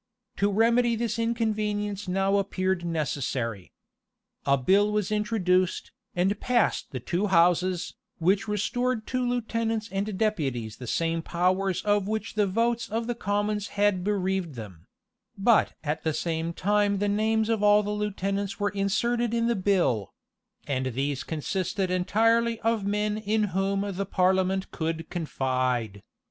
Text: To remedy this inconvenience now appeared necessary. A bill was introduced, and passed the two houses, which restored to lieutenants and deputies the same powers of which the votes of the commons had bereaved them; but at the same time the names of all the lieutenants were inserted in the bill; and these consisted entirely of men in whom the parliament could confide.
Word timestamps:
To 0.37 0.51
remedy 0.51 0.95
this 0.95 1.19
inconvenience 1.19 2.07
now 2.07 2.37
appeared 2.37 2.83
necessary. 2.83 3.71
A 4.47 4.57
bill 4.57 4.91
was 4.91 5.11
introduced, 5.11 5.91
and 6.15 6.39
passed 6.39 6.89
the 6.89 6.99
two 6.99 7.27
houses, 7.27 7.93
which 8.17 8.47
restored 8.47 9.05
to 9.05 9.21
lieutenants 9.23 9.89
and 9.91 10.17
deputies 10.17 10.77
the 10.77 10.87
same 10.87 11.21
powers 11.21 11.83
of 11.83 12.07
which 12.07 12.33
the 12.33 12.47
votes 12.47 12.89
of 12.89 13.05
the 13.05 13.13
commons 13.13 13.67
had 13.77 14.03
bereaved 14.03 14.55
them; 14.55 14.87
but 15.37 15.73
at 15.83 16.01
the 16.03 16.13
same 16.15 16.51
time 16.51 16.97
the 16.97 17.07
names 17.07 17.47
of 17.47 17.61
all 17.61 17.83
the 17.83 17.91
lieutenants 17.91 18.59
were 18.59 18.69
inserted 18.71 19.35
in 19.35 19.45
the 19.45 19.55
bill; 19.55 20.15
and 20.65 20.87
these 20.95 21.23
consisted 21.23 21.91
entirely 21.91 22.59
of 22.61 22.87
men 22.87 23.19
in 23.19 23.43
whom 23.53 23.81
the 23.81 24.07
parliament 24.07 24.71
could 24.71 25.11
confide. 25.11 26.01